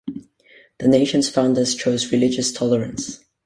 [0.79, 3.23] The nation's founders chose religious tolerance.